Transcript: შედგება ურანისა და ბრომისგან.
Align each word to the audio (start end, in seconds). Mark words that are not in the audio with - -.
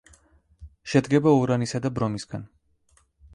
შედგება 0.93 1.33
ურანისა 1.41 1.83
და 1.85 1.93
ბრომისგან. 2.01 2.49